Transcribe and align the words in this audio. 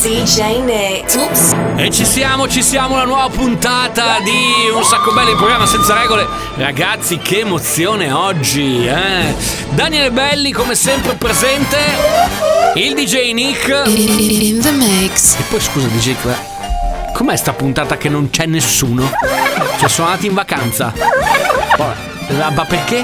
DJ 0.00 0.60
Nick. 0.62 1.16
Oops. 1.16 1.56
E 1.76 1.90
ci 1.90 2.04
siamo, 2.04 2.46
ci 2.46 2.62
siamo, 2.62 2.94
una 2.94 3.04
nuova 3.04 3.28
puntata 3.28 4.20
di 4.22 4.70
Un 4.72 4.84
sacco 4.84 5.12
belli, 5.12 5.30
il 5.30 5.36
programma 5.36 5.66
senza 5.66 5.98
regole. 5.98 6.24
Ragazzi, 6.54 7.18
che 7.18 7.40
emozione 7.40 8.12
oggi, 8.12 8.86
eh? 8.86 9.34
Daniele 9.70 10.12
Belli, 10.12 10.52
come 10.52 10.76
sempre, 10.76 11.14
presente. 11.14 11.76
Il 12.74 12.94
DJ 12.94 13.32
Nick. 13.32 13.68
In 13.86 14.60
the 14.60 14.70
mix. 14.70 15.36
E 15.36 15.42
poi 15.48 15.60
scusa, 15.60 15.88
DJ 15.88 16.06
Nick, 16.06 17.12
com'è 17.12 17.34
sta 17.34 17.52
puntata 17.52 17.96
che 17.96 18.08
non 18.08 18.30
c'è 18.30 18.46
nessuno? 18.46 19.10
Cioè, 19.80 19.88
sono 19.88 20.06
andati 20.08 20.26
in 20.26 20.34
vacanza. 20.34 20.92
Ma 21.76 22.64
perché? 22.64 23.02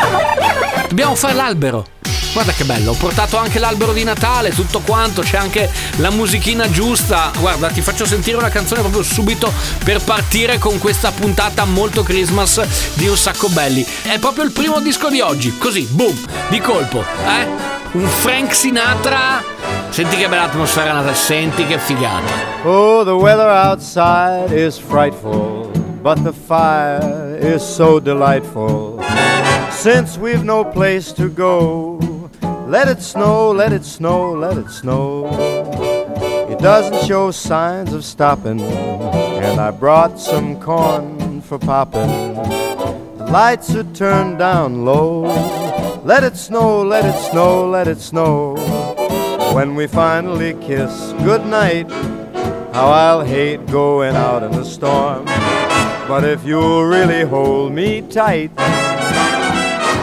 Dobbiamo 0.86 1.16
fare 1.16 1.34
l'albero. 1.34 1.86
Guarda 2.34 2.50
che 2.50 2.64
bello, 2.64 2.90
ho 2.90 2.94
portato 2.94 3.36
anche 3.36 3.60
l'albero 3.60 3.92
di 3.92 4.02
Natale, 4.02 4.50
tutto 4.50 4.80
quanto, 4.80 5.22
c'è 5.22 5.36
anche 5.36 5.70
la 5.98 6.10
musichina 6.10 6.68
giusta. 6.68 7.30
Guarda, 7.38 7.68
ti 7.68 7.80
faccio 7.80 8.04
sentire 8.04 8.36
una 8.36 8.48
canzone 8.48 8.80
proprio 8.80 9.04
subito 9.04 9.52
per 9.84 10.02
partire 10.02 10.58
con 10.58 10.80
questa 10.80 11.12
puntata 11.12 11.64
molto 11.64 12.02
Christmas 12.02 12.94
di 12.94 13.06
Un 13.06 13.16
sacco 13.16 13.48
belli. 13.50 13.86
È 14.02 14.18
proprio 14.18 14.42
il 14.42 14.50
primo 14.50 14.80
disco 14.80 15.10
di 15.10 15.20
oggi, 15.20 15.56
così, 15.56 15.82
boom, 15.82 16.12
di 16.48 16.60
colpo, 16.60 17.04
eh? 17.24 17.46
Un 17.92 18.08
Frank 18.08 18.52
Sinatra. 18.52 19.40
Senti 19.90 20.16
che 20.16 20.28
bella 20.28 20.42
atmosfera 20.42 20.92
Natale, 20.92 21.14
senti 21.14 21.64
che 21.66 21.78
figata. 21.78 22.32
Oh, 22.64 23.04
the 23.04 23.12
weather 23.12 23.46
outside 23.46 24.52
is 24.52 24.76
frightful, 24.76 25.70
but 26.02 26.20
the 26.24 26.32
fire 26.32 27.38
is 27.40 27.62
so 27.62 28.00
delightful. 28.00 29.00
Since 29.70 30.18
we've 30.18 30.42
no 30.42 30.64
place 30.64 31.12
to 31.14 31.28
go, 31.32 31.98
let 32.66 32.88
it 32.88 33.02
snow, 33.02 33.50
let 33.52 33.72
it 33.72 33.84
snow, 33.84 34.32
let 34.32 34.56
it 34.56 34.70
snow. 34.70 35.28
It 36.50 36.58
doesn't 36.58 37.06
show 37.06 37.30
signs 37.30 37.92
of 37.92 38.04
stopping, 38.04 38.60
and 38.60 39.60
I 39.60 39.70
brought 39.70 40.18
some 40.18 40.60
corn 40.60 41.40
for 41.42 41.58
popping. 41.58 42.34
The 43.18 43.28
lights 43.30 43.74
are 43.74 43.84
turned 43.94 44.38
down 44.38 44.84
low. 44.84 45.22
Let 46.04 46.24
it 46.24 46.36
snow, 46.36 46.82
let 46.82 47.04
it 47.04 47.18
snow, 47.30 47.68
let 47.68 47.86
it 47.86 47.98
snow. 47.98 48.56
When 49.54 49.74
we 49.74 49.86
finally 49.86 50.54
kiss 50.54 51.12
goodnight, 51.24 51.90
how 52.72 52.88
I'll 52.88 53.24
hate 53.24 53.66
going 53.66 54.16
out 54.16 54.42
in 54.42 54.52
the 54.52 54.64
storm. 54.64 55.26
But 56.06 56.24
if 56.24 56.44
you'll 56.44 56.84
really 56.84 57.24
hold 57.24 57.72
me 57.72 58.02
tight, 58.02 58.50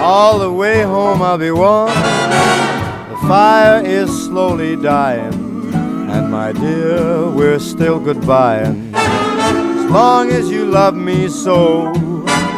all 0.01 0.39
the 0.39 0.51
way 0.51 0.81
home 0.81 1.21
I'll 1.21 1.37
be 1.37 1.51
warm. 1.51 1.87
The 1.87 3.27
fire 3.27 3.85
is 3.85 4.09
slowly 4.25 4.75
dying, 4.75 5.33
and 6.09 6.31
my 6.31 6.51
dear, 6.51 7.29
we're 7.29 7.59
still 7.59 7.99
goodbying. 7.99 8.93
As 8.95 9.91
long 9.91 10.31
as 10.31 10.49
you 10.49 10.65
love 10.65 10.95
me 10.95 11.29
so, 11.29 11.91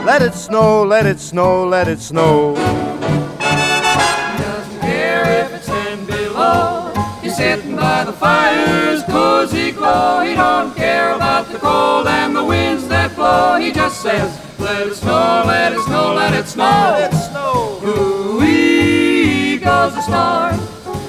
let 0.06 0.22
it 0.22 0.34
snow, 0.34 0.84
let 0.84 1.06
it 1.06 1.20
snow, 1.20 1.66
let 1.66 1.88
it 1.88 2.00
snow. 2.00 2.56
doesn't 2.56 4.80
care 4.80 5.44
if 5.44 5.54
it's 5.54 5.66
ten 5.66 6.06
below. 6.06 6.94
He's 7.22 7.36
sitting 7.36 7.76
by 7.76 8.06
the 8.06 8.14
fire's 8.14 9.04
cozy 9.04 9.72
glow. 9.72 10.22
He 10.22 10.36
don't 10.36 10.74
care 10.76 11.14
about 11.14 11.50
the 11.50 11.58
cold 11.58 12.08
and 12.08 12.36
the 12.36 12.46
winds 12.46 12.88
that 12.88 13.16
blow. 13.16 13.58
He 13.60 13.72
just 13.72 14.02
says, 14.02 14.40
let 14.60 14.88
it 14.88 14.96
snow, 14.96 15.44
let 15.46 15.74
it 15.74 15.82
snow. 15.82 16.14
Let 16.14 16.34
it 16.34 16.48
snow. 16.48 17.10
Ooh-wee 20.08 20.12
goes 20.12 20.12
the 20.12 20.12
star. 20.12 20.54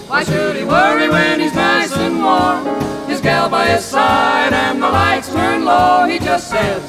Why 0.08 0.24
should 0.24 0.56
he 0.56 0.64
worry 0.64 1.08
when 1.08 1.40
he's 1.40 1.54
nice 1.54 1.96
and 1.96 2.22
warm? 2.22 2.66
His 3.08 3.20
gal 3.20 3.48
by 3.48 3.66
his 3.66 3.84
side 3.84 4.52
and 4.52 4.82
the 4.82 4.88
lights 4.88 5.32
turn 5.32 5.64
low. 5.64 6.06
He 6.06 6.18
just 6.18 6.48
says, 6.48 6.82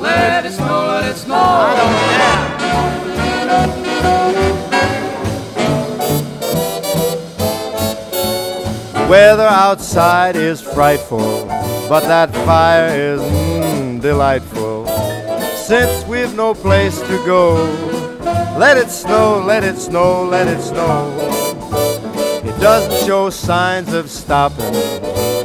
let 0.00 0.44
it 0.44 0.52
snow, 0.52 0.86
let 0.88 1.10
it 1.10 1.16
snow. 1.16 1.34
I 1.34 1.76
don't 1.76 2.10
care. 2.10 2.58
Weather 9.08 9.46
outside 9.46 10.36
is 10.36 10.60
frightful, 10.62 11.46
but 11.88 12.00
that 12.00 12.34
fire 12.46 12.88
is 12.88 13.20
mm, 13.20 14.00
delightful. 14.00 14.86
Since 15.54 16.04
we've 16.06 16.34
no 16.34 16.54
place 16.54 16.98
to 17.02 17.22
go, 17.26 17.91
let 18.58 18.76
it 18.76 18.90
snow, 18.90 19.42
let 19.44 19.64
it 19.64 19.76
snow, 19.76 20.24
let 20.24 20.48
it 20.48 20.60
snow. 20.60 21.10
It 22.44 22.58
doesn't 22.60 23.06
show 23.06 23.30
signs 23.30 23.92
of 23.92 24.10
stopping, 24.10 24.74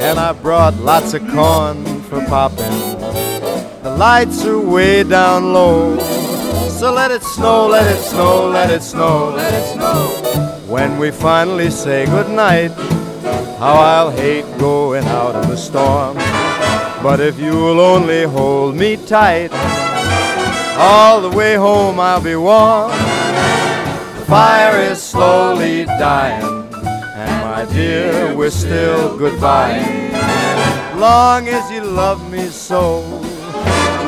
and 0.02 0.20
I 0.20 0.34
brought 0.34 0.76
lots 0.78 1.14
of 1.14 1.22
corn 1.30 1.84
for 2.04 2.24
popping. 2.26 2.66
The 3.84 3.96
lights 3.98 4.46
are 4.46 4.60
way 4.60 5.04
down 5.04 5.54
low, 5.54 5.98
so 6.70 6.94
let 6.94 7.12
it 7.12 7.24
snow, 7.24 7.68
let 7.68 7.86
it 7.88 8.02
snow, 8.02 8.50
let 8.50 8.70
it 8.70 8.82
snow, 8.84 9.34
let 9.36 9.54
it 9.54 9.74
snow. 9.74 10.64
When 10.68 11.00
we 11.00 11.12
finally 11.12 11.70
say 11.70 12.06
goodnight, 12.06 12.72
how 13.58 13.76
I'll 13.76 14.12
hate 14.12 14.46
going 14.60 15.06
out 15.06 15.42
in 15.44 15.50
the 15.50 15.58
storm. 15.58 16.18
But 17.02 17.20
if 17.20 17.40
you'll 17.40 17.80
only 17.80 18.24
hold 18.24 18.76
me 18.76 18.98
tight, 18.98 19.52
all 20.78 21.22
the 21.22 21.30
way 21.36 21.56
home 21.56 22.00
I'll 22.00 22.22
be 22.22 22.36
warm. 22.36 22.92
The 22.92 24.26
fire 24.28 24.80
is 24.80 25.02
slowly 25.02 25.86
dying, 25.86 26.44
and 26.74 27.32
my 27.44 27.66
dear, 27.74 28.36
we're 28.36 28.52
still 28.52 29.18
goodbye. 29.18 29.82
Long 30.96 31.48
as 31.48 31.70
you 31.72 31.82
love 31.82 32.32
me 32.32 32.48
so, 32.48 33.02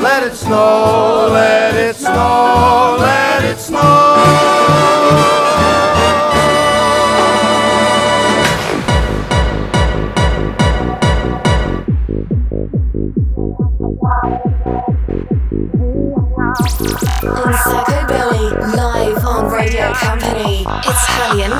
let 0.01 0.23
it 0.23 0.35
snow, 0.35 1.29
let 1.31 1.75
it 1.75 1.95
snow, 1.95 2.97
let 2.99 3.43
it 3.43 3.57
snow. 3.57 4.59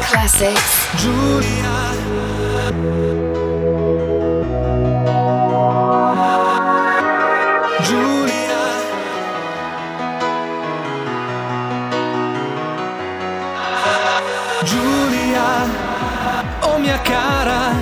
Classics. 0.09 0.87
Giulia, 14.65 15.65
oh 16.61 16.77
mia 16.79 16.99
cara, 17.01 17.73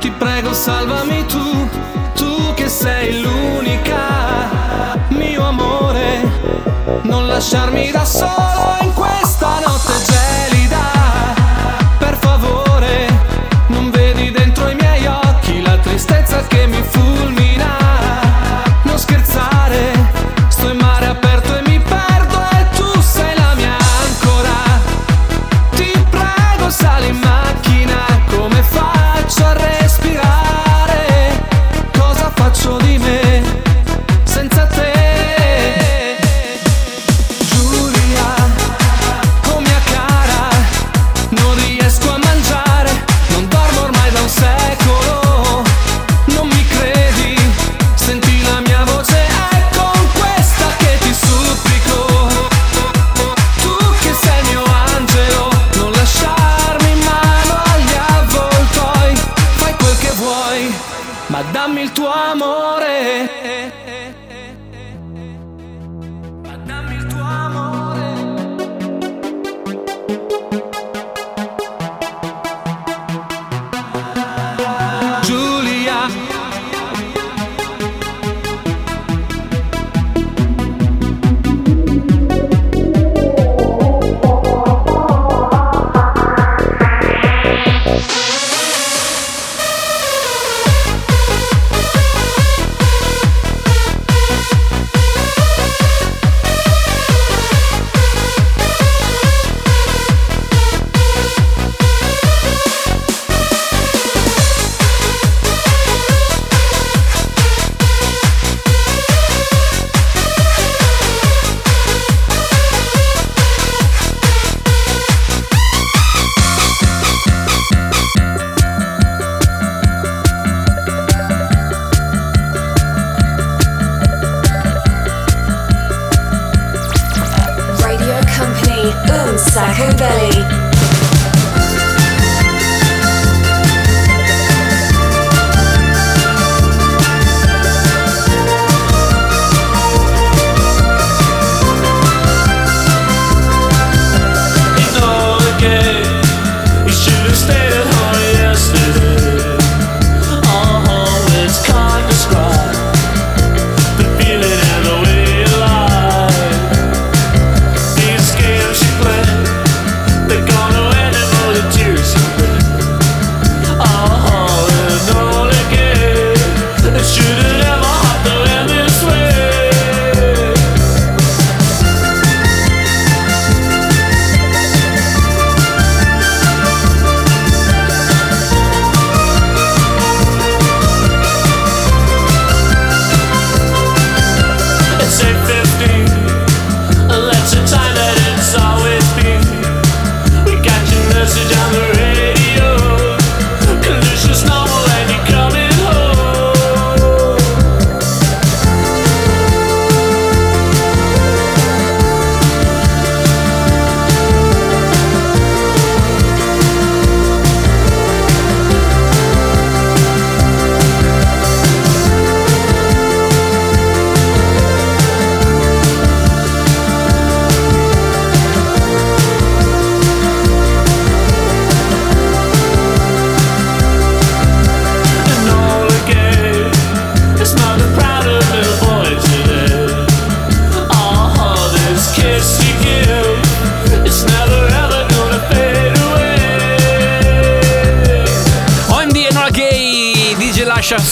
ti 0.00 0.10
prego 0.10 0.52
salvami 0.52 1.24
tu, 1.26 1.68
tu 2.14 2.54
che 2.54 2.68
sei 2.68 3.20
l'unica, 3.20 4.48
mio 5.08 5.46
amore, 5.46 6.20
non 7.02 7.26
lasciarmi 7.26 7.90
da 7.90 8.04
solo 8.04 8.76
in 8.80 8.92
questa 8.92 9.60
notte 9.60 9.65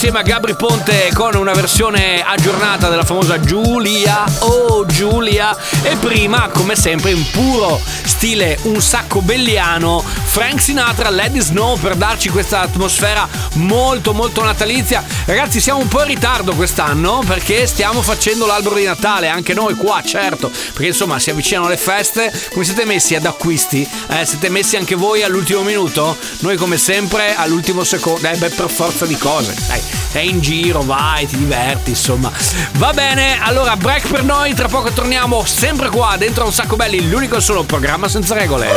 insieme 0.06 0.22
a 0.22 0.34
Gabri 0.34 0.54
Ponte 0.54 1.10
con 1.14 1.34
una 1.34 1.54
versione 1.54 2.22
aggiornata 2.22 2.90
della 2.90 3.04
famosa 3.04 3.40
Giulia, 3.40 4.24
oh 4.40 4.84
Giulia, 4.84 5.56
e 5.82 5.96
prima, 5.96 6.50
come 6.52 6.76
sempre, 6.76 7.12
in 7.12 7.30
puro 7.30 7.80
stile 8.02 8.58
un 8.64 8.82
sacco 8.82 9.22
belliano, 9.22 10.04
Frank 10.24 10.60
Sinatra, 10.60 11.08
Lady 11.08 11.40
Snow 11.40 11.78
per 11.78 11.94
darci 11.94 12.28
questa 12.28 12.60
atmosfera 12.60 13.26
molto 13.54 14.12
molto 14.12 14.42
natalizia. 14.42 15.02
Ragazzi, 15.26 15.58
siamo 15.58 15.80
un 15.80 15.88
po' 15.88 16.02
in 16.02 16.08
ritardo 16.08 16.54
quest'anno 16.54 17.22
perché 17.26 17.66
stiamo 17.66 18.02
facendo 18.02 18.44
l'albero 18.44 18.74
di 18.74 18.84
Natale, 18.84 19.28
anche 19.28 19.54
noi 19.54 19.74
qua, 19.74 20.02
certo, 20.04 20.50
perché 20.50 20.88
insomma 20.88 21.18
si 21.18 21.30
avvicinano 21.30 21.66
le 21.66 21.78
feste. 21.78 22.30
Come 22.52 22.66
siete 22.66 22.84
messi 22.84 23.14
ad 23.14 23.24
acquisti? 23.24 23.88
Eh, 24.08 24.26
siete 24.26 24.50
messi 24.50 24.76
anche 24.76 24.94
voi 24.94 25.22
all'ultimo 25.22 25.62
minuto? 25.62 26.14
Noi 26.40 26.58
come 26.58 26.76
sempre 26.76 27.34
all'ultimo 27.34 27.84
secondo, 27.84 28.28
eh 28.28 28.36
beh 28.36 28.50
per 28.50 28.68
forza 28.68 29.06
di 29.06 29.16
cose, 29.16 29.54
dai, 29.66 29.80
sei 30.10 30.28
in 30.28 30.40
giro, 30.42 30.82
vai, 30.82 31.26
ti 31.26 31.38
diverti, 31.38 31.90
insomma. 31.90 32.30
Va 32.72 32.92
bene, 32.92 33.38
allora 33.40 33.78
break 33.78 34.06
per 34.08 34.24
noi, 34.24 34.52
tra 34.52 34.68
poco 34.68 34.90
torniamo 34.90 35.42
sempre 35.46 35.88
qua 35.88 36.16
dentro 36.18 36.44
un 36.44 36.52
sacco 36.52 36.76
belli, 36.76 37.08
l'unico 37.08 37.40
solo 37.40 37.62
programma 37.64 38.08
senza 38.08 38.34
regole. 38.34 38.76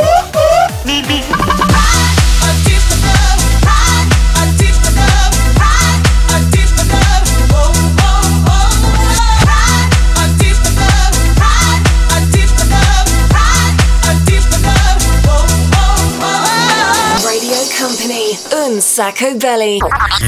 Company, 18.78 18.82
Un 18.82 18.82
Sacco 18.82 19.38
Belly. 19.38 19.80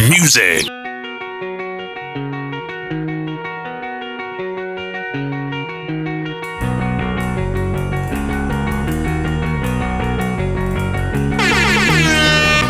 Music. 0.09 0.65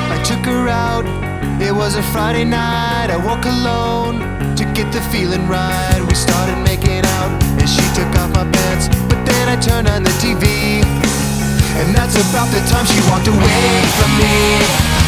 I 0.10 0.22
took 0.24 0.46
her 0.46 0.68
out. 0.68 1.06
It 1.62 1.74
was 1.74 1.96
a 1.96 2.04
Friday 2.12 2.44
night. 2.44 3.10
I 3.10 3.18
woke 3.18 3.46
alone 3.46 4.20
to 4.56 4.64
get 4.74 4.92
the 4.92 5.02
feeling 5.12 5.48
right. 5.48 6.02
We 6.08 6.16
started 6.16 6.58
making 6.64 7.06
out, 7.06 7.32
and 7.60 7.70
she 7.70 7.82
took 7.96 8.14
off 8.20 8.32
my 8.34 8.50
pants. 8.52 8.90
But 9.08 9.26
then 9.26 9.48
I 9.48 9.56
turned 9.62 9.88
on 9.88 10.04
the 10.04 10.12
TV, 10.20 10.84
and 11.80 11.96
that's 11.96 12.16
about 12.16 12.50
the 12.52 12.60
time 12.68 12.86
she 12.86 13.00
walked 13.10 13.28
away 13.28 13.86
from 13.98 14.12
me. 14.18 14.89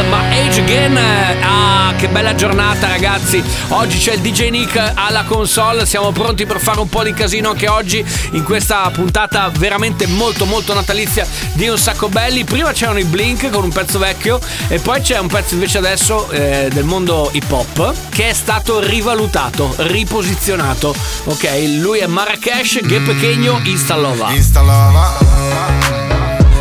My 0.00 0.38
age 0.38 0.60
again? 0.60 0.96
Ah, 0.96 1.92
che 1.96 2.08
bella 2.08 2.34
giornata 2.34 2.88
ragazzi. 2.88 3.42
Oggi 3.68 3.98
c'è 3.98 4.14
il 4.14 4.20
DJ 4.20 4.48
Nick 4.48 4.92
alla 4.94 5.24
console, 5.24 5.84
siamo 5.84 6.12
pronti 6.12 6.46
per 6.46 6.60
fare 6.60 6.80
un 6.80 6.88
po' 6.88 7.02
di 7.02 7.12
casino 7.12 7.50
anche 7.50 7.68
oggi 7.68 8.04
in 8.32 8.42
questa 8.42 8.88
puntata 8.90 9.50
veramente 9.50 10.06
molto 10.06 10.46
molto 10.46 10.72
natalizia 10.72 11.26
di 11.52 11.68
Un 11.68 11.76
Sacco 11.76 12.08
Belli. 12.08 12.44
Prima 12.44 12.72
c'erano 12.72 13.00
i 13.00 13.04
Blink 13.04 13.50
con 13.50 13.64
un 13.64 13.70
pezzo 13.70 13.98
vecchio 13.98 14.40
e 14.68 14.78
poi 14.78 15.02
c'è 15.02 15.18
un 15.18 15.26
pezzo 15.26 15.54
invece 15.54 15.78
adesso 15.78 16.30
eh, 16.30 16.70
del 16.72 16.84
mondo 16.84 17.28
hip 17.32 17.50
hop 17.50 17.94
che 18.08 18.30
è 18.30 18.32
stato 18.32 18.80
rivalutato, 18.80 19.74
riposizionato. 19.76 20.94
Ok, 21.24 21.48
lui 21.78 21.98
è 21.98 22.06
Marrakesh, 22.06 22.80
che 22.86 22.98
pequeño 23.00 23.60
instalova. 23.64 24.32
Instalava, 24.32 25.18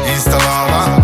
instalava, 0.05 1.00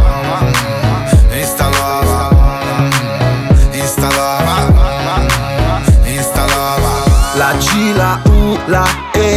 La 7.97 8.21
G, 8.23 8.27
la 8.27 8.29
U, 8.29 8.57
la 8.67 8.85
E 9.15 9.36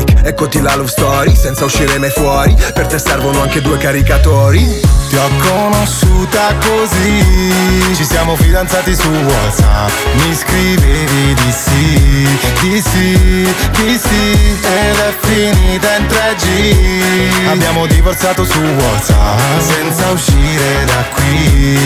Eccoti 0.00 0.60
la 0.60 0.74
love 0.76 0.88
story 0.88 1.34
senza 1.36 1.64
uscire 1.64 1.98
mai 1.98 2.10
fuori. 2.10 2.56
Per 2.72 2.86
te 2.86 2.98
servono 2.98 3.42
anche 3.42 3.60
due 3.60 3.76
caricatori. 3.78 4.80
Ti 5.08 5.16
ho 5.16 5.28
conosciuta 5.38 6.54
così. 6.60 7.94
Ci 7.94 8.04
siamo 8.04 8.36
fidanzati 8.36 8.94
su 8.94 9.08
Whatsapp. 9.08 9.90
Mi 10.14 10.34
scrivevi 10.34 11.34
di 11.34 11.52
sì, 11.52 12.28
di 12.60 12.80
sì, 12.80 13.54
di 13.72 13.98
sì 13.98 14.58
Ed 14.62 14.96
è 14.96 15.14
finita 15.20 15.96
in 15.96 16.06
3G 16.06 17.48
Abbiamo 17.50 17.86
divorziato 17.86 18.44
su 18.44 18.58
Whatsapp 18.58 19.60
Senza 19.60 20.10
uscire 20.10 20.84
da 20.86 21.04
qui. 21.14 21.78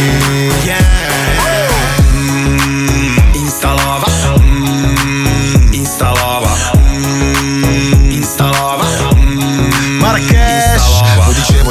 Instalava 3.32 4.06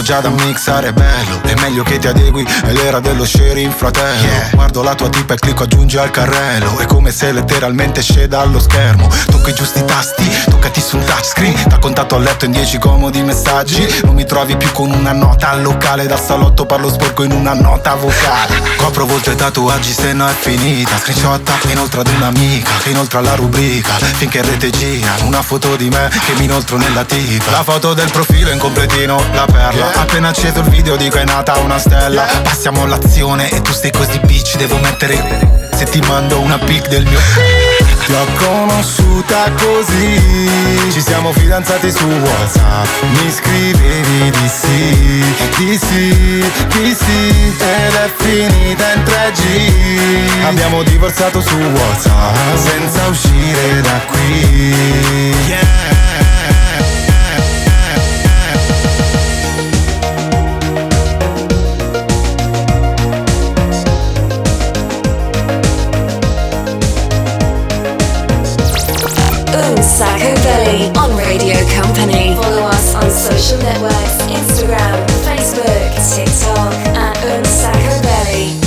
già 0.05 0.19
da 0.19 0.29
mixare 0.29 0.89
è 0.89 0.93
bello. 0.93 1.41
È 1.41 1.55
meglio 1.61 1.81
che 1.81 1.97
ti 1.97 2.05
adegui 2.05 2.45
È 2.45 2.71
l'era 2.71 2.99
dello 2.99 3.25
sharing 3.25 3.73
fratello. 3.73 4.27
Guardo 4.53 4.83
la 4.83 4.93
tua 4.93 5.09
tipa 5.09 5.33
e 5.33 5.37
clicco 5.37 5.63
aggiungi 5.63 5.97
al 5.97 6.11
carrello. 6.11 6.77
È 6.77 6.85
come 6.85 7.11
se 7.11 7.31
letteralmente 7.31 8.03
sceda 8.03 8.39
allo 8.39 8.59
schermo. 8.59 9.09
Tocco 9.25 9.49
i 9.49 9.53
giusti 9.55 9.83
tasti 9.83 10.29
Toccati 10.47 10.79
sul 10.79 11.03
touchscreen. 11.03 11.69
Da 11.69 11.79
contatto 11.79 12.15
a 12.15 12.19
letto 12.19 12.45
in 12.45 12.51
10 12.51 12.77
comodi 12.77 13.23
messaggi. 13.23 14.01
Non 14.03 14.13
mi 14.13 14.25
trovi 14.25 14.55
più 14.57 14.71
con 14.73 14.91
una 14.91 15.11
nota 15.11 15.49
al 15.49 15.63
locale. 15.63 16.05
Dal 16.05 16.21
salotto 16.21 16.67
parlo 16.67 16.91
sporco 16.91 17.23
in 17.23 17.31
una 17.31 17.53
nota 17.53 17.95
vocale. 17.95 18.61
Copro 18.77 19.07
volto 19.07 19.31
i 19.31 19.35
tatuaggi 19.35 19.91
se 19.91 20.13
no 20.13 20.27
è 20.27 20.33
finita. 20.33 20.99
Screenshotta 20.99 21.57
inoltre 21.71 22.01
ad 22.01 22.07
un'amica 22.15 22.69
inoltre 22.85 23.17
alla 23.17 23.33
rubrica. 23.33 23.93
Finché 23.93 24.37
in 24.37 24.45
rete 24.45 24.69
gira 24.69 25.15
Una 25.23 25.41
foto 25.41 25.75
di 25.75 25.89
me 25.89 26.11
che 26.23 26.33
mi 26.37 26.43
inoltro 26.43 26.77
nella 26.77 27.03
tipa. 27.03 27.49
La 27.49 27.63
foto 27.63 27.95
del 27.95 28.11
profilo 28.11 28.51
in 28.51 28.59
completino 28.59 29.19
La 29.33 29.45
perla 29.45 29.94
Appena 29.97 30.29
acceso 30.29 30.59
il 30.59 30.69
video 30.69 30.95
dico 30.95 31.17
è 31.17 31.23
nata 31.25 31.57
una 31.59 31.77
stella. 31.77 32.23
Passiamo 32.43 32.83
all'azione 32.83 33.49
e 33.49 33.61
tu 33.61 33.71
stai 33.71 33.91
così 33.91 34.19
bitch 34.19 34.55
Devo 34.57 34.77
mettere 34.77 35.67
Se 35.73 35.85
ti 35.85 35.99
mando 36.01 36.39
una 36.39 36.57
pic 36.57 36.87
del 36.87 37.05
mio 37.05 37.19
ti 38.05 38.13
ho 38.13 38.25
conosciuta 38.37 39.51
così. 39.57 40.49
Ci 40.91 41.01
siamo 41.01 41.31
fidanzati 41.33 41.91
su 41.91 42.05
Whatsapp. 42.05 42.85
Mi 43.01 43.31
scrivevi 43.31 44.29
di 44.29 44.47
sì, 44.47 45.23
di 45.57 45.77
sì, 45.77 46.45
di 46.67 46.95
sì 46.95 47.55
Ed 47.57 47.93
è 47.93 48.11
finita 48.15 48.93
in 48.93 49.03
3G 49.03 50.45
Abbiamo 50.45 50.83
divorziato 50.83 51.41
su 51.41 51.55
Whatsapp 51.57 52.35
Senza 52.57 53.07
uscire 53.07 53.81
da 53.81 53.99
qui. 54.05 55.25
Unsacco 55.45 56.04
Radio 71.37 71.57
Company. 71.67 72.33
Follow 72.33 72.61
us 72.63 72.95
on 72.95 73.11
social 73.11 73.57
networks 73.57 74.21
Instagram, 74.31 75.05
Facebook, 75.25 76.15
TikTok 76.15 76.73
at 76.95 77.17
Unsacco 77.17 78.01
Belly. 78.03 78.64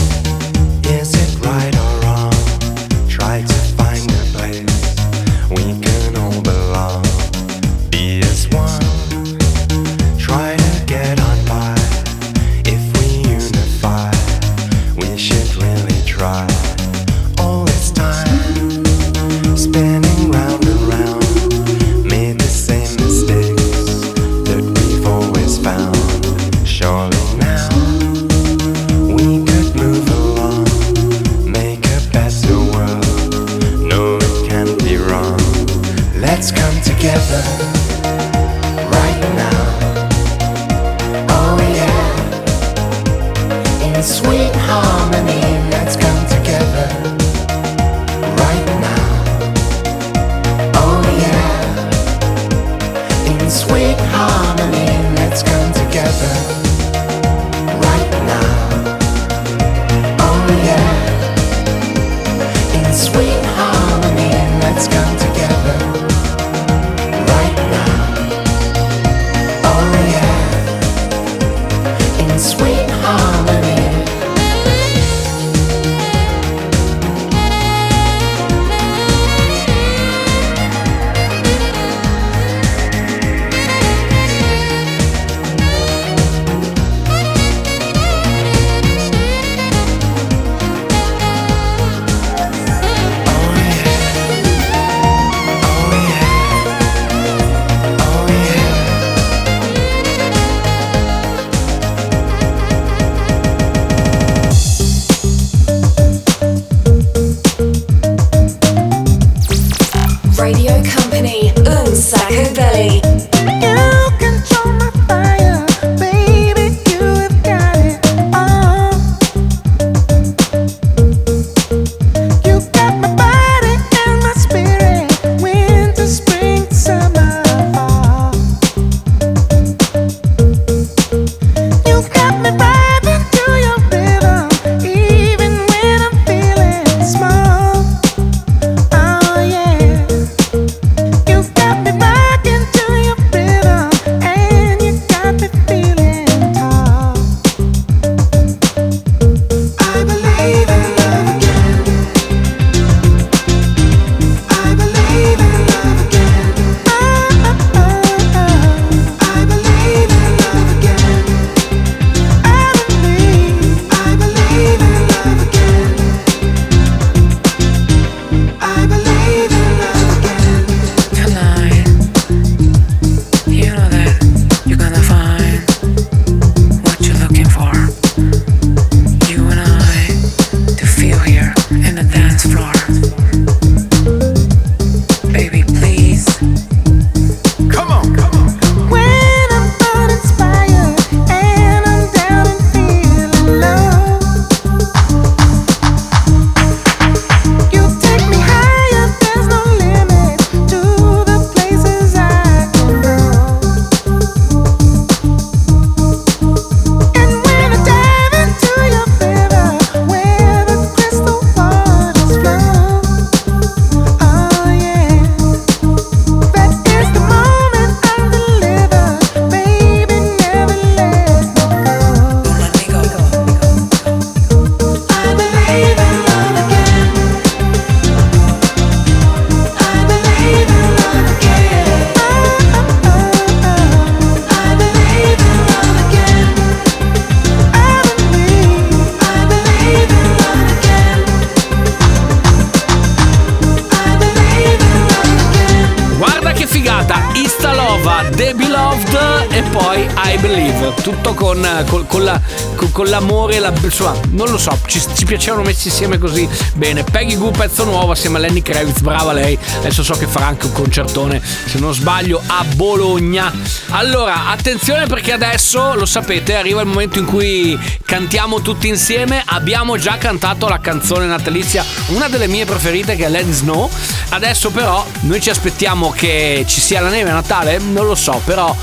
Con 252.75 252.93
con- 252.93 253.09
l'amore, 253.09 253.59
la, 253.59 253.73
insomma, 253.83 254.15
non 254.31 254.51
lo 254.51 254.59
so, 254.59 254.77
ci, 254.87 255.01
ci 255.15 255.25
piacevano 255.25 255.63
messi 255.63 255.89
insieme 255.89 256.19
così 256.19 256.49
bene. 256.75 257.05
Peggy 257.05 257.37
Goo, 257.37 257.51
pezzo 257.51 257.85
nuovo 257.85 258.13
assieme 258.13 258.39
a 258.39 258.41
Lenny 258.41 258.63
Kravitz, 258.63 259.01
brava 259.01 259.33
lei. 259.33 259.59
Adesso 259.79 260.03
so 260.03 260.15
che 260.15 260.27
farà 260.27 260.47
anche 260.47 260.67
un 260.67 260.73
concertone, 260.73 261.41
se 261.43 261.79
non 261.79 261.95
sbaglio, 261.95 262.41
a 262.47 262.65
Bologna. 262.75 263.53
Allora, 263.91 264.49
attenzione 264.49 265.07
perché 265.07 265.33
adesso, 265.33 265.95
lo 265.95 266.07
sapete, 266.07 266.55
arriva 266.57 266.81
il 266.81 266.87
momento 266.87 267.19
in 267.19 267.25
cui 267.25 267.79
cantiamo 268.05 268.61
tutti 268.61 268.89
insieme. 268.89 269.43
Abbiamo 269.45 269.97
già 269.97 270.17
cantato 270.19 270.69
la 270.69 270.81
canzone 270.81 271.27
natalizia, 271.27 271.85
una 272.09 272.29
delle 272.29 272.47
mie 272.47 272.65
preferite 272.65 273.17
che 273.17 273.27
è 273.27 273.29
Let 273.29 273.51
Snow. 273.51 273.91
Adesso 274.31 274.71
però 274.71 275.05
noi 275.21 275.41
ci 275.41 275.51
aspettiamo 275.51 276.11
che 276.11 276.65
ci 276.67 276.81
sia 276.81 277.01
la 277.01 277.09
neve 277.09 277.31
a 277.31 277.35
Natale? 277.35 277.79
Non 277.79 278.07
lo 278.07 278.15
so, 278.15 278.41
però 278.45 278.75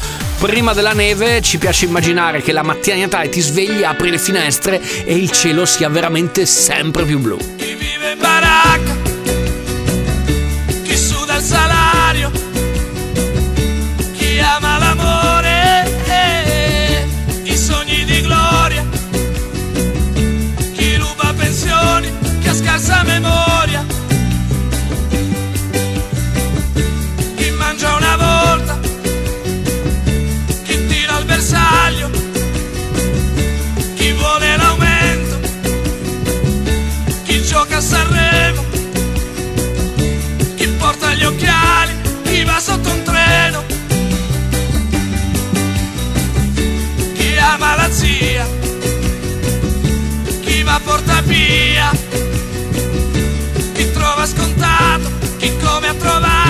prima 0.46 0.74
della 0.74 0.94
neve 0.94 1.42
ci 1.42 1.58
piace 1.58 1.86
immaginare 1.86 2.40
che 2.40 2.52
la 2.52 2.62
mattina 2.62 2.96
di 2.96 3.02
Natale 3.02 3.30
ti 3.30 3.42
svegli, 3.42 3.84
apri 3.84 4.12
le 4.12 4.20
finestre 4.20 4.80
e 5.04 5.16
il 5.16 5.32
cielo 5.32 5.66
sia 5.66 5.90
veramente 5.90 6.46
sempre 6.46 7.04
più 7.04 7.18
blu. 7.18 7.38
Chi 7.56 7.74
vive 7.74 8.12
in 8.12 8.20
baracca, 8.20 8.96
chi 10.84 10.96
suda 10.96 11.38
il 11.38 11.42
salario, 11.44 11.75
come 55.60 55.88
a 55.88 55.94
trovare 55.94 56.45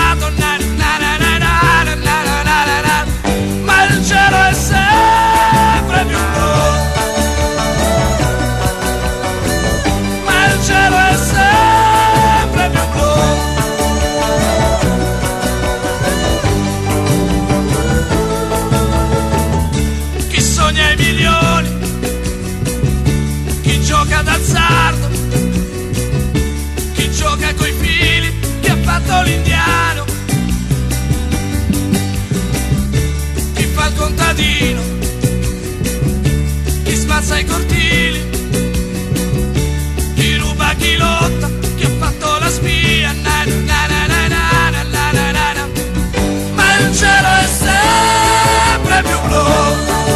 Let 48.95 49.09
you 49.09 49.17
love. 49.29 50.14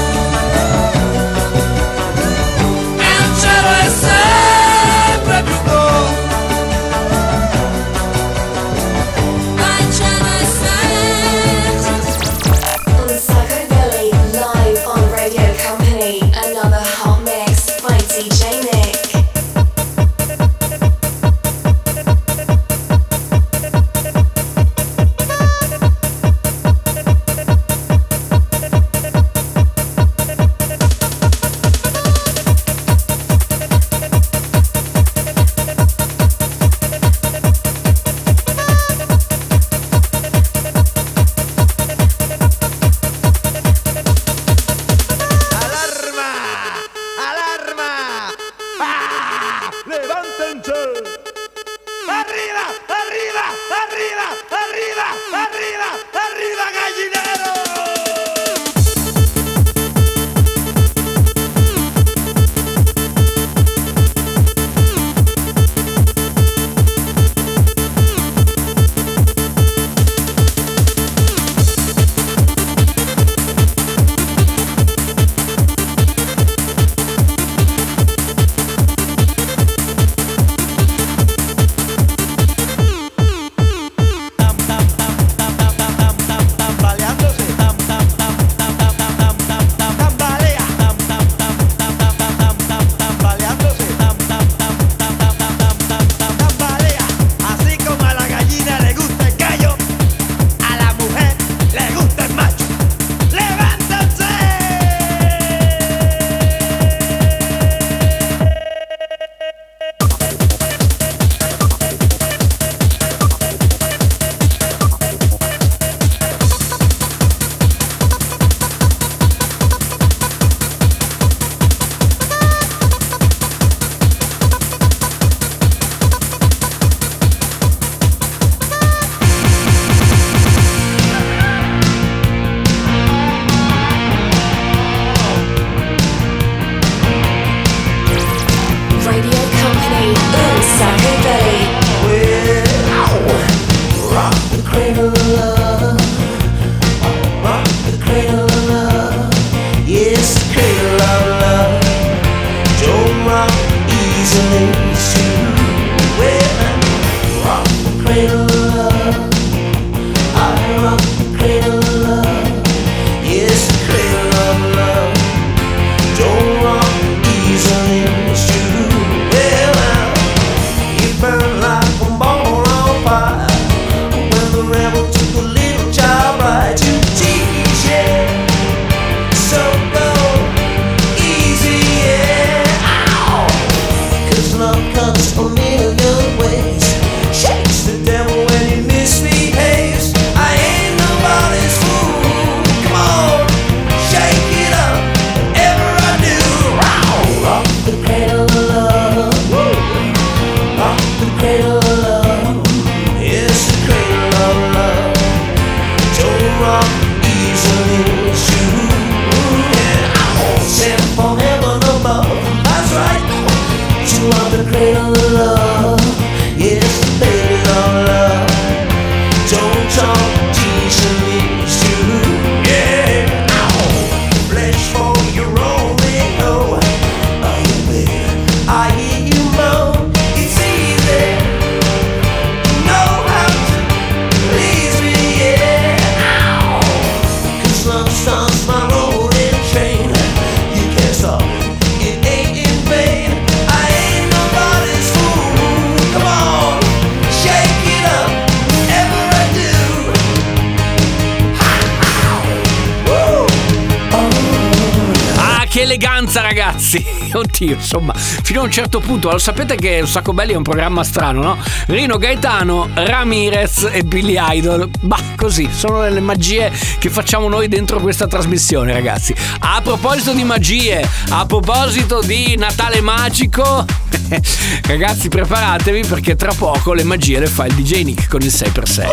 Ragazzi! 256.90 257.06
Oddio, 257.34 257.74
insomma, 257.74 258.14
fino 258.16 258.62
a 258.62 258.64
un 258.64 258.72
certo 258.72 259.00
punto, 259.00 259.30
lo 259.30 259.38
sapete 259.38 259.76
che 259.76 260.00
Un 260.02 260.08
Sacco 260.08 260.34
Belli 260.34 260.54
è 260.54 260.56
un 260.56 260.64
programma 260.64 261.04
strano, 261.04 261.42
no? 261.42 261.58
Rino 261.88 262.18
Gaetano, 262.18 262.90
Ramirez 262.94 263.88
e 263.92 264.04
Billy 264.04 264.36
Idol. 264.38 264.90
Bah, 265.02 265.22
così, 265.36 265.70
sono 265.72 266.08
le 266.08 266.20
magie 266.20 266.72
che 266.98 267.10
facciamo 267.10 267.48
noi 267.48 267.68
dentro 267.68 268.00
questa 268.00 268.28
trasmissione, 268.28 268.94
ragazzi. 268.94 269.36
A 269.60 269.82
proposito 269.82 270.34
di 270.34 270.44
magie, 270.44 271.08
a 271.30 271.46
proposito 271.46 272.22
di 272.22 272.56
Natale 272.58 273.02
magico, 273.02 273.86
ragazzi, 274.88 275.30
preparatevi 275.30 276.06
perché 276.06 276.36
tra 276.36 276.54
poco 276.54 276.94
le 276.94 277.04
magie 277.04 277.40
le 277.40 277.48
fa 277.48 277.66
il 277.66 277.74
DJ 277.74 278.04
Nick 278.04 278.28
con 278.28 278.42
il 278.42 278.48
6x6. 278.48 279.06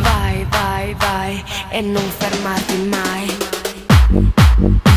Vai, 0.00 0.46
vai, 0.50 0.94
vai 0.98 1.44
e 1.70 1.80
non 1.80 2.04
fermarti 2.18 2.76
mai. 2.88 3.37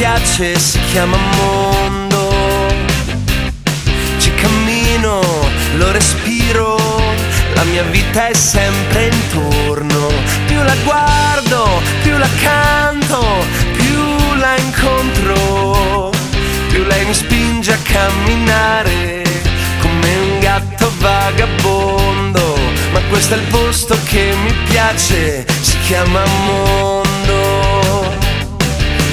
Piace, 0.00 0.58
si 0.58 0.80
chiama 0.92 1.18
mondo. 1.36 2.32
Ci 4.16 4.32
cammino, 4.34 5.20
lo 5.76 5.92
respiro, 5.92 6.78
la 7.52 7.64
mia 7.64 7.82
vita 7.82 8.28
è 8.28 8.32
sempre 8.34 9.10
intorno. 9.12 10.08
Più 10.46 10.56
la 10.62 10.74
guardo, 10.84 11.82
più 12.02 12.16
la 12.16 12.28
canto, 12.40 13.44
più 13.76 14.36
la 14.36 14.56
incontro, 14.56 16.10
più 16.68 16.82
lei 16.84 17.04
mi 17.04 17.12
spinge 17.12 17.74
a 17.74 17.78
camminare 17.82 19.22
come 19.80 20.16
un 20.16 20.38
gatto 20.40 20.90
vagabondo. 20.98 22.56
Ma 22.92 23.00
questo 23.10 23.34
è 23.34 23.36
il 23.36 23.46
posto 23.48 23.98
che 24.08 24.32
mi 24.44 24.54
piace, 24.66 25.44
si 25.60 25.76
chiama 25.80 26.24
mondo. 26.46 27.00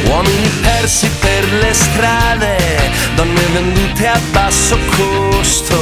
Uomini 0.09 0.46
persi 0.87 1.09
per 1.19 1.51
le 1.51 1.73
strade, 1.73 2.55
donne 3.15 3.41
vendute 3.51 4.07
a 4.07 4.17
basso 4.31 4.77
costo, 4.95 5.75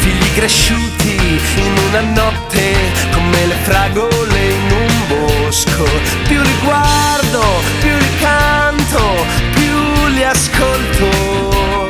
figli 0.00 0.34
cresciuti 0.34 1.40
in 1.54 1.78
una 1.88 2.00
notte 2.00 2.74
come 3.10 3.46
le 3.46 3.54
fragole 3.62 4.38
in 4.38 4.70
un 4.70 5.06
bosco. 5.08 5.84
Più 6.28 6.42
li 6.42 6.56
guardo, 6.62 7.42
più 7.80 7.96
li 7.96 8.18
canto, 8.18 9.24
più 9.54 10.08
li 10.08 10.24
ascolto, 10.24 11.88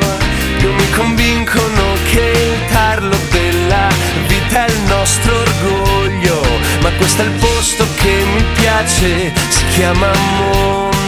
più 0.57 0.71
mi 0.71 0.89
convincono 0.91 1.83
che 2.09 2.53
il 2.55 2.71
tarlo 2.71 3.17
della 3.31 3.89
vita 4.27 4.65
è 4.65 4.69
il 4.69 4.81
nostro 4.87 5.41
orgoglio. 5.41 6.41
Ma 6.79 6.89
questo 6.91 7.21
è 7.21 7.25
il 7.25 7.31
posto 7.31 7.85
che 7.95 8.23
mi 8.33 8.45
piace, 8.53 9.33
si 9.49 9.65
chiama 9.73 10.09
mondo. 10.37 11.00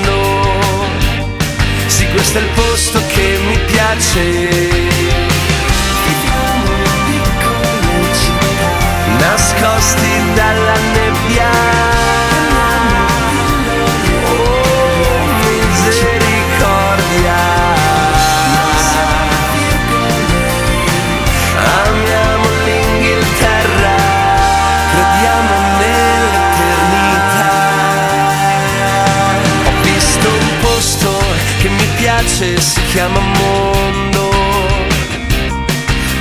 Questo 2.14 2.38
è 2.38 2.42
il 2.42 2.50
posto 2.50 3.02
che 3.08 3.40
mi 3.48 3.58
piace. 3.66 4.22
Viviamo 6.06 6.72
in 6.78 6.92
piccole 7.06 8.14
città, 8.14 8.72
nascosti 9.18 10.34
dalla 10.36 10.78
nebbia. 10.94 12.03
Chiama 32.94 33.20
mondo. 33.20 34.30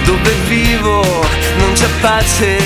Dove 0.04 0.32
vivo 0.48 1.02
non 1.58 1.72
c'è 1.74 1.87
pace, 2.00 2.58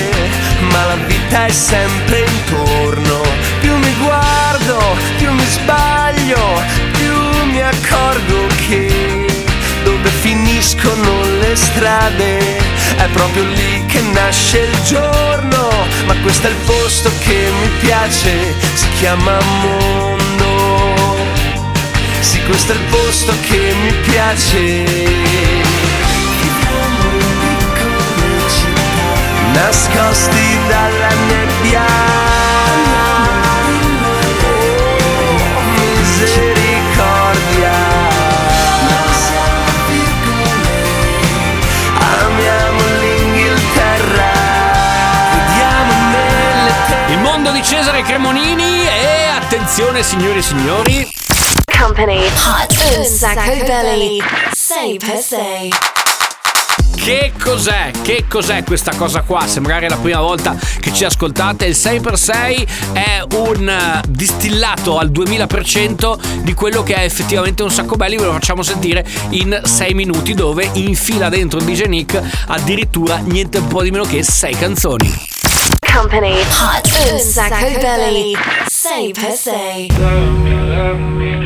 ma 0.71 0.85
la 0.85 0.95
vita 1.07 1.47
è 1.47 1.51
sempre 1.51 2.21
intorno. 2.21 3.21
Più 3.61 3.75
mi 3.77 3.92
guardo, 4.05 4.79
più 5.16 5.33
mi 5.33 5.45
sbaglio, 5.47 6.62
più 6.92 7.16
mi 7.51 7.61
accorgo 7.61 8.47
che 8.69 9.27
dove 9.83 10.09
finiscono 10.09 11.25
le 11.40 11.57
strade 11.57 12.38
è 12.97 13.09
proprio 13.12 13.42
lì 13.42 13.85
che 13.87 14.03
nasce 14.03 14.59
il 14.59 14.83
giorno. 14.85 15.69
Ma 16.07 16.14
questo 16.23 16.47
è 16.47 16.51
il 16.51 16.57
posto 16.64 17.11
che 17.19 17.51
mi 17.61 17.69
piace, 17.81 18.55
si 18.75 18.88
chiama 18.99 19.37
mondo. 19.62 20.26
Questo 22.47 22.73
è 22.73 22.77
il 22.77 22.83
posto 22.83 23.33
che 23.43 23.75
mi 23.83 23.93
piace. 24.03 24.85
Nascosti 29.53 30.59
dalla 30.69 31.09
nebbia. 31.27 31.85
Oh, 35.55 35.61
misericordia. 35.75 37.73
Amiamo 41.99 42.81
l'Inghilterra, 43.01 44.31
crediamo 45.33 45.93
nell'eternità. 46.11 47.13
Il 47.13 47.19
mondo 47.19 47.51
di 47.51 47.63
Cesare 47.63 48.03
Cremonini 48.03 48.87
e 48.87 49.27
attenzione 49.35 50.05
signori 50.05 50.39
e 50.39 50.43
signori. 50.43 51.09
Company. 51.87 52.18
Hot 52.18 52.75
un 52.96 53.05
sacco 53.05 53.64
belly. 53.64 54.18
Sei 54.51 54.99
per 54.99 55.18
sei. 55.18 55.72
Che 56.96 57.33
cos'è? 57.40 57.92
Che 58.03 58.25
cos'è 58.29 58.64
questa 58.64 58.92
cosa 58.96 59.22
qua? 59.22 59.46
Sembrare 59.46 59.88
la 59.88 59.94
prima 59.94 60.20
volta 60.20 60.57
che 60.81 60.92
ci 60.92 61.05
ascoltate. 61.05 61.66
Il 61.66 61.77
6x6 61.77 62.66
è 62.92 63.22
un 63.37 63.68
eh, 63.68 64.03
distillato 64.09 64.99
al 64.99 65.12
2000% 65.12 66.42
di 66.42 66.55
quello 66.55 66.83
che 66.83 66.96
è 66.96 67.05
effettivamente 67.05 67.62
un 67.62 67.70
sacco 67.70 67.94
belli. 67.94 68.16
Ve 68.16 68.25
lo 68.25 68.33
facciamo 68.33 68.64
sentire 68.64 69.07
in 69.31 69.57
6 69.62 69.94
minuti, 69.94 70.35
dove 70.35 70.68
infila 70.72 71.29
dentro 71.29 71.61
DJ 71.61 71.85
Nick 71.85 72.20
addirittura 72.49 73.18
niente 73.18 73.59
un 73.59 73.68
po' 73.68 73.85
di 73.85 73.92
meno 73.92 74.03
che 74.03 74.25
6 74.25 74.57
canzoni. 74.57 75.27
Company. 75.94 76.40
Hot. 76.40 77.12
Un 77.12 77.20
sacco 77.20 77.79
belli. 77.79 78.37
6x6. 78.68 81.46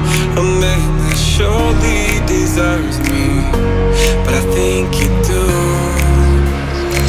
surely 1.37 2.19
deserves 2.27 2.97
me. 3.09 3.23
But 4.25 4.33
I 4.41 4.43
think 4.57 4.87
you 4.99 5.09
do. 5.31 5.43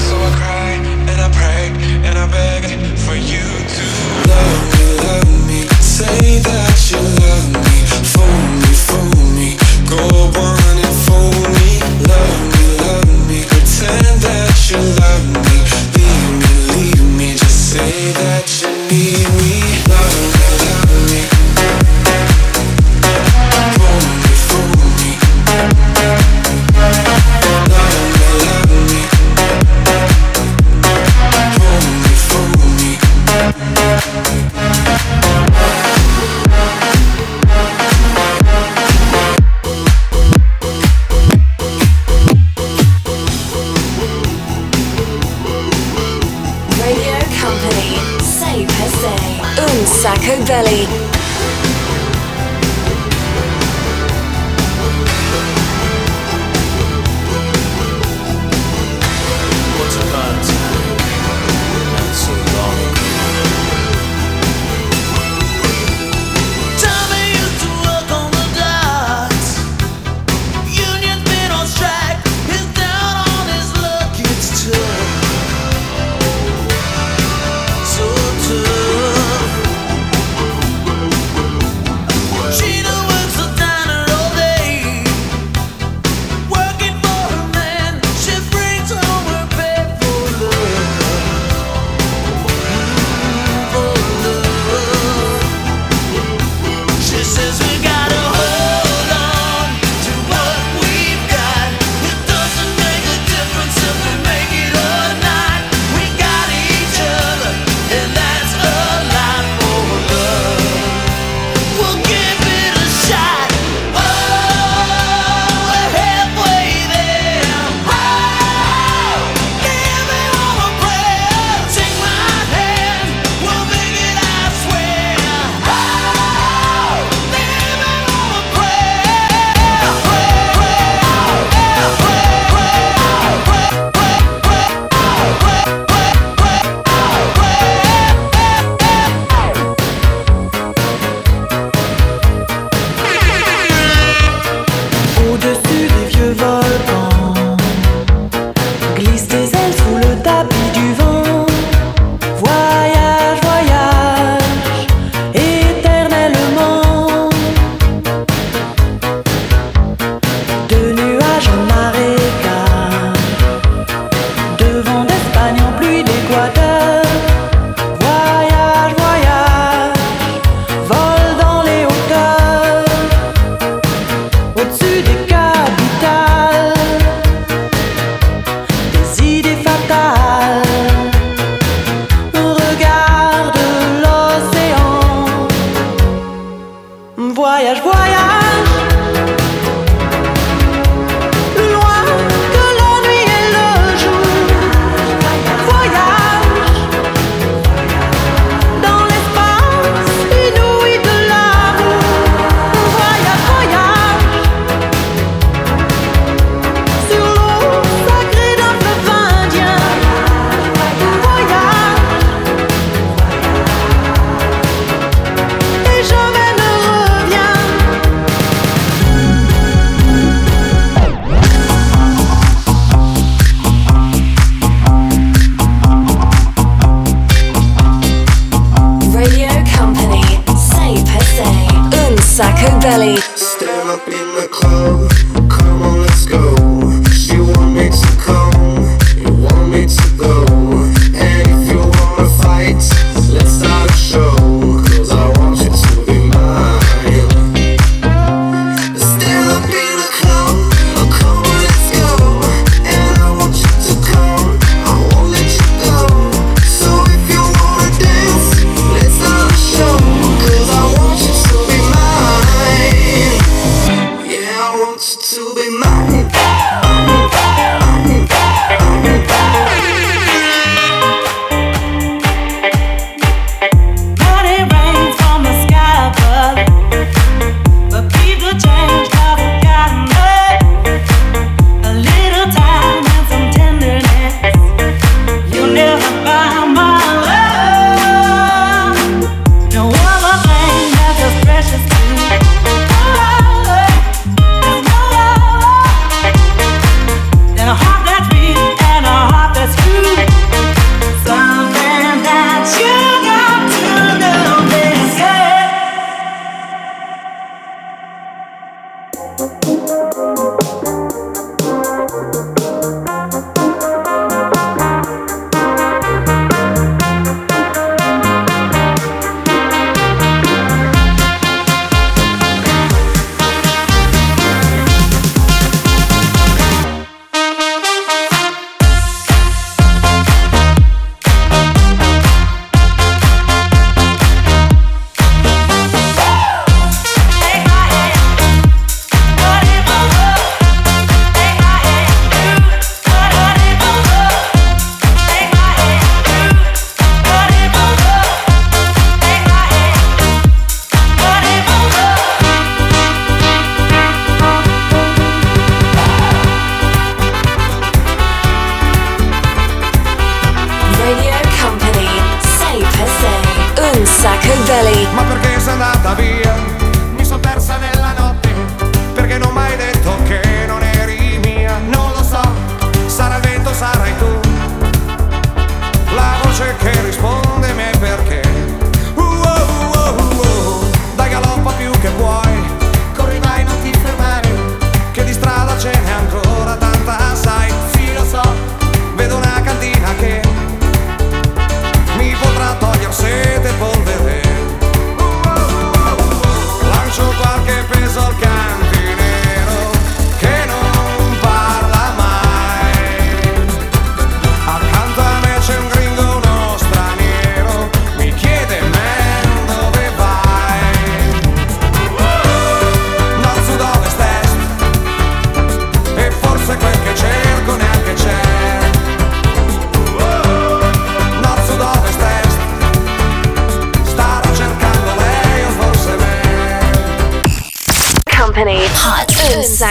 So 0.06 0.14
I 0.28 0.30
cry 0.40 0.70
and 1.10 1.18
I 1.26 1.28
pray 1.38 1.64
and 2.06 2.14
I 2.24 2.26
beg 2.30 2.62
for 3.04 3.16
you 3.16 3.46
to 3.76 3.84
love 4.32 4.62
me, 4.74 4.86
love 5.06 5.48
me. 5.48 5.60
Say 5.98 6.38
that 6.46 6.61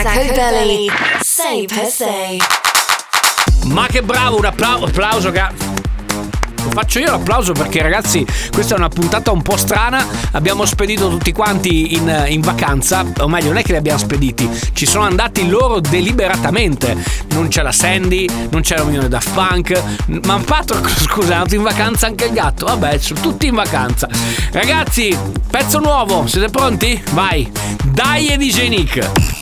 sacco 0.02 0.32
belly. 0.34 0.90
Say 1.20 1.66
per 1.66 1.86
se. 1.86 2.38
Ma 3.66 3.86
che 3.86 4.02
bravo, 4.02 4.38
un 4.38 4.44
appla- 4.44 4.80
applauso, 4.82 5.30
ga- 5.30 5.52
Faccio 6.70 7.00
io 7.00 7.10
l'applauso 7.10 7.52
perché 7.52 7.82
ragazzi 7.82 8.24
questa 8.52 8.74
è 8.74 8.78
una 8.78 8.88
puntata 8.88 9.32
un 9.32 9.42
po' 9.42 9.56
strana 9.56 10.06
Abbiamo 10.30 10.64
spedito 10.64 11.08
tutti 11.08 11.32
quanti 11.32 11.94
in, 11.94 12.26
in 12.28 12.40
vacanza 12.40 13.04
O 13.18 13.28
meglio 13.28 13.48
non 13.48 13.56
è 13.58 13.62
che 13.62 13.72
li 13.72 13.78
abbiamo 13.78 13.98
spediti 13.98 14.48
Ci 14.72 14.86
sono 14.86 15.04
andati 15.04 15.48
loro 15.48 15.80
deliberatamente 15.80 16.96
Non 17.30 17.48
c'è 17.48 17.62
la 17.62 17.72
Sandy, 17.72 18.26
non 18.50 18.62
c'è 18.62 18.76
la 18.76 18.84
Unione 18.84 19.08
Daft 19.08 19.32
Punk 19.32 19.82
Ma 20.24 20.38
Patrick 20.38 20.88
scusa 21.02 21.32
è 21.32 21.34
andato 21.34 21.56
in 21.56 21.62
vacanza 21.62 22.06
anche 22.06 22.26
il 22.26 22.32
gatto 22.32 22.64
Vabbè 22.66 22.96
sono 22.98 23.20
tutti 23.20 23.48
in 23.48 23.54
vacanza 23.54 24.08
Ragazzi 24.52 25.14
pezzo 25.50 25.78
nuovo 25.80 26.26
siete 26.26 26.48
pronti? 26.48 27.02
Vai 27.10 27.50
Dai 27.84 28.28
e 28.28 28.36
DJ 28.36 28.68
Nick 28.68 29.41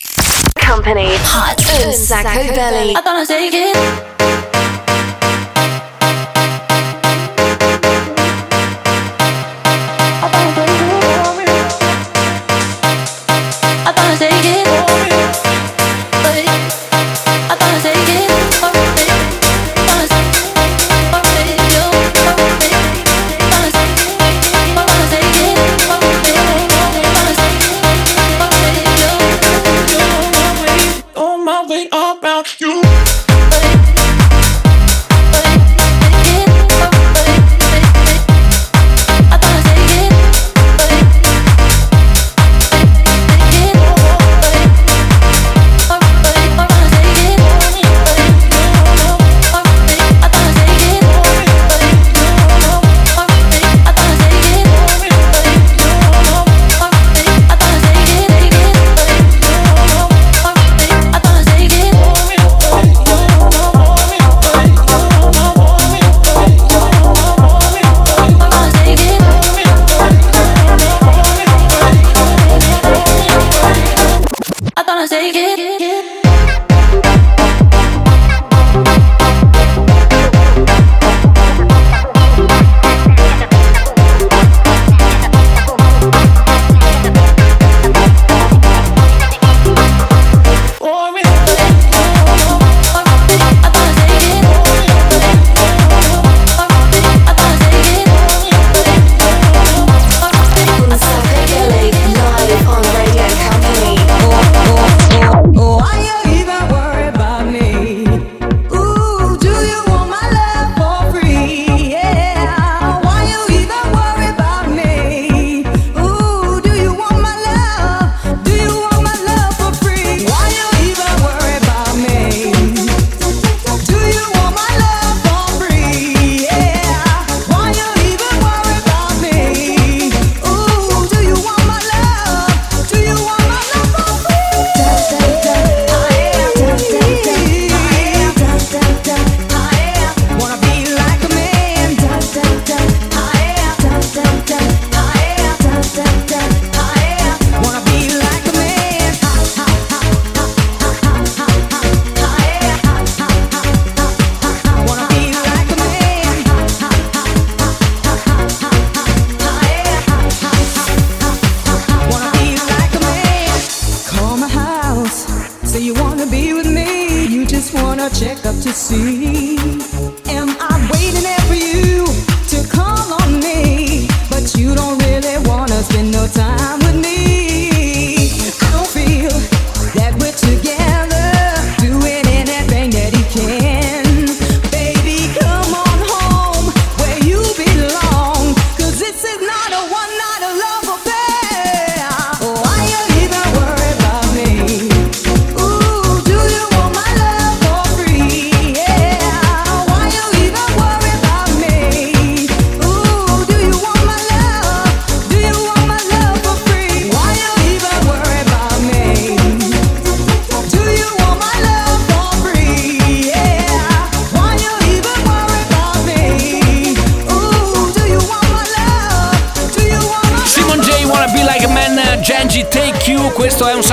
Company. 0.70 1.08
Hot 1.24 1.58
un 1.84 1.92
sacco 1.92 2.46
belly. 2.54 2.94
I 2.94 3.02
wanna 3.04 3.26
take 3.26 3.52
it. 3.52 3.76
I 3.76 4.49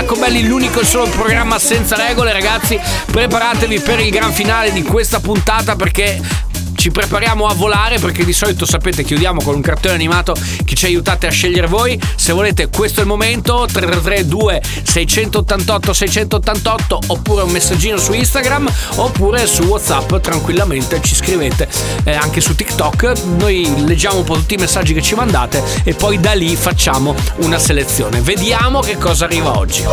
Questo 0.07 0.23
è 0.23 0.29
un 0.29 0.31
sacco 0.31 0.39
belli, 0.39 0.47
l'unico 0.47 0.79
e 0.79 0.85
solo 0.85 1.05
programma 1.09 1.59
senza 1.59 1.97
regole, 1.97 2.31
ragazzi. 2.31 2.79
Preparatevi 3.11 3.79
per 3.81 3.99
il 3.99 4.09
gran 4.09 4.31
finale 4.31 4.71
di 4.71 4.81
questa 4.81 5.19
puntata 5.19 5.75
perché. 5.75 6.46
Ci 6.87 6.93
prepariamo 6.93 7.45
a 7.47 7.53
volare 7.53 7.99
perché 7.99 8.23
di 8.23 8.31
solito 8.31 8.65
sapete 8.65 9.03
chiudiamo 9.03 9.41
con 9.41 9.55
un 9.55 9.61
cartone 9.61 9.93
animato 9.93 10.33
che 10.63 10.73
ci 10.73 10.85
aiutate 10.85 11.27
a 11.27 11.29
scegliere 11.29 11.67
voi. 11.67 11.99
Se 12.15 12.31
volete 12.31 12.69
questo 12.69 12.99
è 12.99 13.01
il 13.01 13.09
momento 13.09 13.67
3332 13.69 14.61
688 14.83 15.93
688 15.93 16.99
oppure 17.07 17.43
un 17.43 17.51
messaggino 17.51 17.97
su 17.97 18.13
Instagram 18.13 18.71
oppure 18.95 19.45
su 19.47 19.63
WhatsApp 19.63 20.15
tranquillamente 20.21 21.01
ci 21.03 21.13
scrivete 21.13 21.67
eh, 22.05 22.13
anche 22.13 22.39
su 22.39 22.55
TikTok. 22.55 23.23
Noi 23.37 23.83
leggiamo 23.85 24.19
un 24.19 24.23
po' 24.23 24.35
tutti 24.35 24.53
i 24.53 24.57
messaggi 24.57 24.93
che 24.93 25.01
ci 25.01 25.13
mandate 25.13 25.61
e 25.83 25.93
poi 25.93 26.21
da 26.21 26.31
lì 26.31 26.55
facciamo 26.55 27.13
una 27.39 27.59
selezione. 27.59 28.21
Vediamo 28.21 28.79
che 28.79 28.97
cosa 28.97 29.25
arriva 29.25 29.57
oggi. 29.57 29.83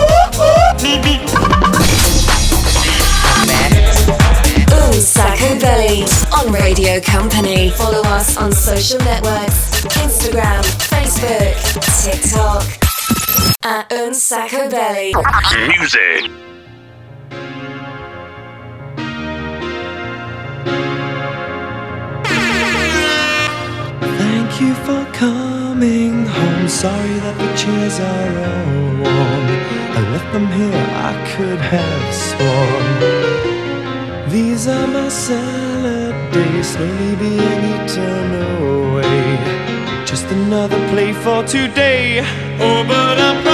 Un 4.94 5.00
sacco 5.00 5.58
belly. 5.58 6.04
On 6.32 6.52
Radio 6.52 7.00
Company. 7.00 7.70
Follow 7.70 8.02
us 8.02 8.36
on 8.36 8.52
social 8.52 8.98
networks. 9.00 9.82
Instagram, 9.96 10.62
Facebook, 10.88 11.54
TikTok. 12.04 12.64
at 13.64 13.90
Unsacco 13.90 14.70
Belly. 14.70 15.12
Music. 15.78 16.30
Thank 24.18 24.60
you 24.60 24.74
for 24.86 25.04
coming 25.12 26.26
home. 26.26 26.68
Sorry 26.68 27.14
that 27.24 27.36
the 27.38 27.50
chairs 27.56 27.98
are 27.98 28.38
all 28.46 29.02
warm. 29.02 29.44
I 29.96 30.00
left 30.12 30.32
them 30.32 30.46
here, 30.52 30.86
I 30.94 31.12
could 31.34 31.58
have 31.58 32.14
sworn. 32.14 33.63
These 34.34 34.66
are 34.66 34.88
my 34.88 35.08
salad 35.10 36.32
days, 36.32 36.66
slowly 36.70 37.14
being 37.14 37.62
eaten 37.72 38.30
away. 38.58 40.04
Just 40.04 40.26
another 40.26 40.80
play 40.88 41.12
for 41.12 41.44
today. 41.44 42.18
Oh, 42.58 42.82
but 42.82 43.16
I'm 43.20 43.53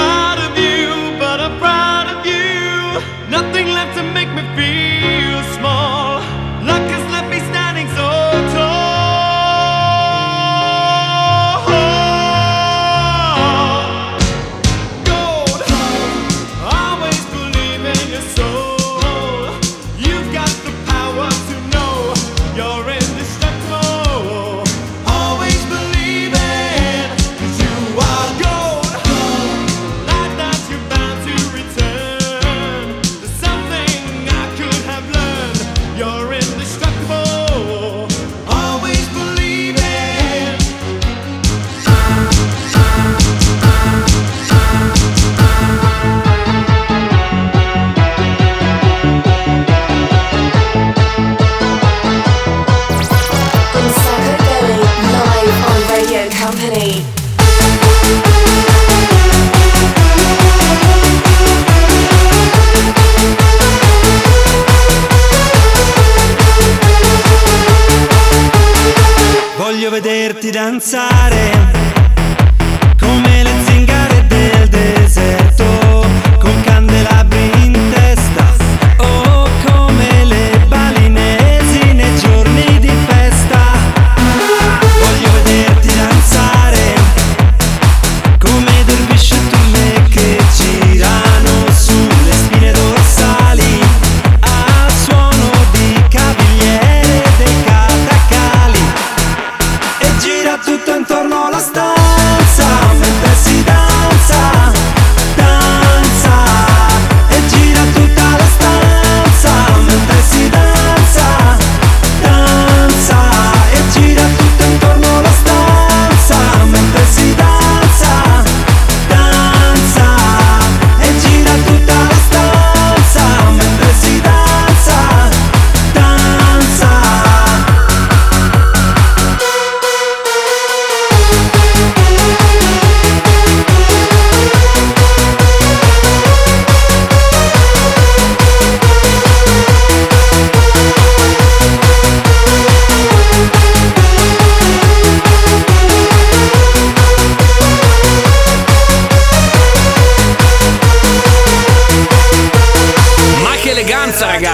vederti 70.79 71.20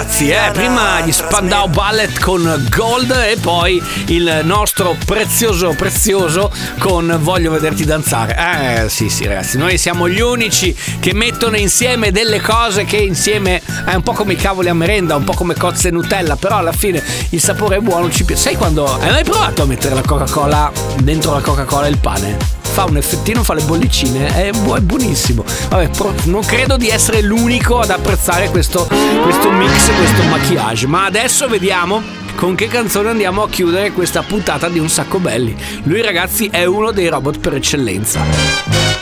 ragazzi, 0.07 0.29
eh? 0.29 0.51
Prima 0.53 1.01
gli 1.01 1.11
Spandau 1.11 1.67
Ballet 1.67 2.19
con 2.19 2.65
Gold 2.69 3.11
e 3.11 3.37
poi 3.39 3.81
il 4.07 4.41
nostro 4.43 4.95
prezioso 5.05 5.73
prezioso 5.77 6.49
con 6.79 7.17
Voglio 7.21 7.51
vederti 7.51 7.83
danzare. 7.83 8.83
Eh 8.83 8.89
sì 8.89 9.09
sì 9.09 9.25
ragazzi, 9.25 9.57
noi 9.57 9.77
siamo 9.77 10.07
gli 10.07 10.21
unici 10.21 10.75
che 10.99 11.13
mettono 11.13 11.57
insieme 11.57 12.11
delle 12.11 12.39
cose 12.39 12.85
che 12.85 12.97
insieme 12.97 13.61
è 13.85 13.95
un 13.95 14.01
po' 14.01 14.13
come 14.13 14.33
i 14.33 14.37
cavoli 14.37 14.69
a 14.69 14.73
merenda, 14.73 15.15
un 15.15 15.25
po' 15.25 15.33
come 15.33 15.55
cozze 15.55 15.89
e 15.89 15.91
Nutella, 15.91 16.37
però 16.37 16.57
alla 16.57 16.71
fine 16.71 17.03
il 17.31 17.41
sapore 17.41 17.77
è 17.77 17.79
buono, 17.79 18.09
ci 18.09 18.23
piace. 18.23 18.41
Sai 18.41 18.55
quando 18.55 18.85
hai 18.85 19.09
mai 19.09 19.23
provato 19.23 19.63
a 19.63 19.65
mettere 19.65 19.93
la 19.93 20.03
Coca-Cola 20.03 20.71
dentro 21.01 21.33
la 21.33 21.41
Coca-Cola 21.41 21.87
e 21.87 21.89
il 21.89 21.97
pane? 21.97 22.55
fa 22.77 22.85
un 22.85 22.97
effettino, 22.97 23.43
fa 23.43 23.55
le 23.55 23.63
bollicine, 23.63 24.27
è, 24.35 24.51
bu- 24.51 24.75
è 24.75 24.79
buonissimo. 24.81 25.43
Vabbè, 25.69 25.89
pro- 25.89 26.13
non 26.25 26.45
credo 26.45 26.77
di 26.77 26.89
essere 26.89 27.21
l'unico 27.21 27.79
ad 27.79 27.89
apprezzare 27.89 28.51
questo, 28.51 28.87
questo 29.23 29.49
mix, 29.49 29.96
questo 29.97 30.23
maquillage. 30.23 30.87
Ma 30.87 31.05
adesso 31.05 31.47
vediamo 31.47 32.01
con 32.35 32.53
che 32.55 32.67
canzone 32.67 33.09
andiamo 33.09 33.43
a 33.43 33.49
chiudere 33.49 33.91
questa 33.91 34.21
puntata 34.21 34.69
di 34.69 34.77
Un 34.77 34.89
Sacco 34.89 35.19
Belli. 35.19 35.55
Lui, 35.83 36.01
ragazzi, 36.01 36.47
è 36.51 36.65
uno 36.65 36.91
dei 36.91 37.07
robot 37.07 37.39
per 37.39 37.55
eccellenza. 37.55 38.96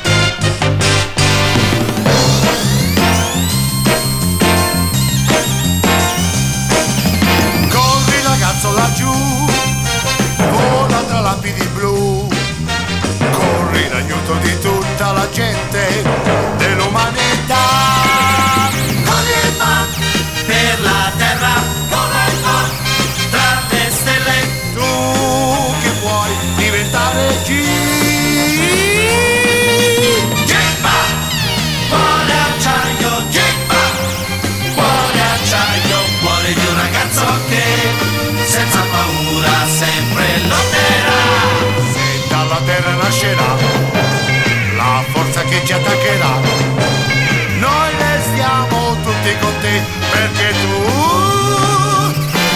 Con 49.39 49.53
te 49.61 49.81
perché 50.11 50.53
tu, 50.61 50.83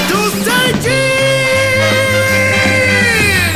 tu 0.08 0.20
sei 0.44 0.78
chi? 0.80 1.10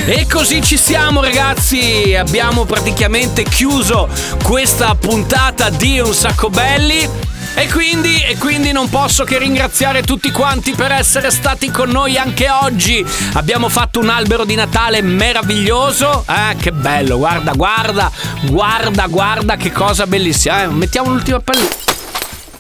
E 0.06 0.28
così 0.28 0.62
ci 0.62 0.78
siamo 0.78 1.22
ragazzi, 1.22 2.14
abbiamo 2.16 2.66
praticamente 2.66 3.44
chiuso 3.44 4.10
questa 4.44 4.96
puntata 4.96 5.70
di 5.70 6.00
Un 6.00 6.14
Sacco 6.14 6.50
Belli. 6.50 7.32
E 7.56 7.70
quindi, 7.70 8.20
e 8.22 8.36
quindi 8.38 8.72
non 8.72 8.90
posso 8.90 9.24
che 9.24 9.38
ringraziare 9.38 10.02
tutti 10.02 10.32
quanti 10.32 10.74
per 10.74 10.92
essere 10.92 11.30
stati 11.30 11.70
con 11.70 11.90
noi 11.90 12.18
anche 12.18 12.50
oggi. 12.50 13.06
Abbiamo 13.34 13.70
fatto 13.70 14.00
un 14.00 14.10
albero 14.10 14.44
di 14.44 14.56
Natale 14.56 15.02
meraviglioso. 15.02 16.26
Eh, 16.28 16.56
che 16.58 16.72
bello, 16.72 17.18
guarda, 17.18 17.54
guarda, 17.54 18.12
guarda, 18.42 19.06
guarda 19.08 19.56
che 19.56 19.72
cosa 19.72 20.08
bellissima. 20.08 20.64
Eh, 20.64 20.68
mettiamo 20.68 21.12
l'ultima 21.12 21.40
pallina. 21.40 21.93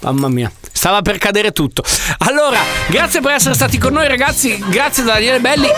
Mamma 0.04 0.30
mia. 0.30 0.52
Stava 0.84 1.02
per 1.02 1.18
cadere 1.18 1.54
tutto. 1.54 1.82
Allora, 2.18 2.60
grazie 2.88 3.22
per 3.22 3.32
essere 3.32 3.54
stati 3.54 3.78
con 3.78 3.94
noi, 3.94 4.06
ragazzi. 4.10 4.62
Grazie 4.68 5.04
da 5.04 5.14
Daniele 5.14 5.40
Belli. 5.40 5.70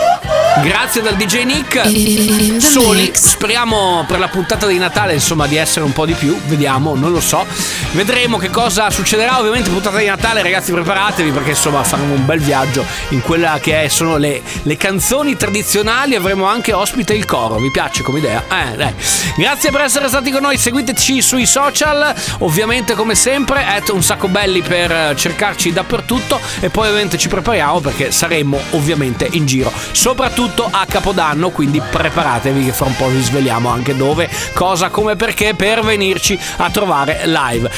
Grazie 0.64 1.00
dal 1.00 1.14
DJ 1.14 1.44
Nick. 1.44 2.60
Soli. 2.60 3.12
Speriamo 3.14 4.04
per 4.08 4.18
la 4.18 4.26
puntata 4.26 4.66
di 4.66 4.78
Natale, 4.78 5.12
insomma, 5.12 5.46
di 5.46 5.54
essere 5.54 5.84
un 5.84 5.92
po' 5.92 6.06
di 6.06 6.14
più. 6.14 6.36
Vediamo, 6.46 6.96
non 6.96 7.12
lo 7.12 7.20
so. 7.20 7.46
Vedremo 7.92 8.36
che 8.38 8.50
cosa 8.50 8.90
succederà. 8.90 9.38
Ovviamente, 9.38 9.70
puntata 9.70 9.96
di 9.96 10.06
Natale, 10.06 10.42
ragazzi, 10.42 10.72
preparatevi 10.72 11.30
perché 11.30 11.50
insomma 11.50 11.84
faremo 11.84 12.14
un 12.14 12.26
bel 12.26 12.40
viaggio 12.40 12.84
in 13.10 13.20
quella 13.20 13.60
che 13.60 13.82
è- 13.84 13.88
sono 13.88 14.16
le, 14.16 14.42
le 14.62 14.76
canzoni 14.76 15.36
tradizionali. 15.36 16.16
Avremo 16.16 16.46
anche 16.46 16.72
ospite 16.72 17.14
il 17.14 17.26
coro. 17.26 17.58
Vi 17.60 17.70
piace 17.70 18.02
come 18.02 18.18
idea? 18.18 18.42
Eh, 18.48 18.76
dai. 18.76 18.92
Grazie 19.36 19.70
per 19.70 19.82
essere 19.82 20.08
stati 20.08 20.32
con 20.32 20.42
noi. 20.42 20.58
Seguiteci 20.58 21.22
sui 21.22 21.46
social. 21.46 22.12
Ovviamente, 22.40 22.94
come 22.94 23.14
sempre, 23.14 23.64
at 23.64 23.90
un 23.90 24.02
sacco 24.02 24.26
belli 24.26 24.62
per 24.62 24.94
eh, 24.96 25.16
cercarci 25.16 25.72
dappertutto. 25.72 26.40
E 26.60 26.70
poi, 26.70 26.88
ovviamente, 26.88 27.18
ci 27.18 27.28
prepariamo 27.28 27.80
perché 27.80 28.10
saremo 28.10 28.58
ovviamente 28.70 29.28
in 29.32 29.46
giro, 29.46 29.72
soprattutto 29.92 30.68
a 30.70 30.86
Capodanno. 30.86 31.50
Quindi 31.50 31.80
preparatevi, 31.80 32.64
che 32.64 32.72
fra 32.72 32.86
un 32.86 32.96
po' 32.96 33.08
vi 33.08 33.22
sveliamo 33.22 33.68
anche 33.68 33.96
dove, 33.96 34.28
cosa, 34.54 34.88
come, 34.88 35.16
perché 35.16 35.54
per 35.54 35.82
venirci 35.82 36.38
a 36.58 36.70
trovare 36.70 37.22
live. 37.24 37.70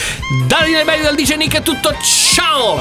Da 0.47 0.59
Daniele 0.59 0.85
Belli 0.85 1.03
dal 1.03 1.15
DJ 1.15 1.37
Nick 1.37 1.57
è 1.57 1.63
tutto. 1.63 1.95
Ciao! 2.03 2.79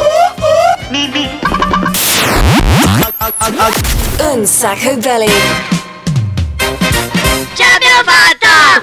Un 4.20 4.46
sacco 4.46 4.98
belly. 4.98 5.32
Ce 7.54 7.64
l'abbiamo 7.64 8.04
fatta! 8.04 8.82